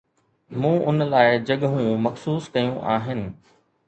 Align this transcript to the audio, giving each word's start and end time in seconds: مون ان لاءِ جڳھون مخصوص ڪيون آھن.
مون 0.59 0.75
ان 0.87 0.97
لاءِ 1.11 1.29
جڳھون 1.47 1.83
مخصوص 2.05 2.43
ڪيون 2.55 2.75
آھن. 2.95 3.19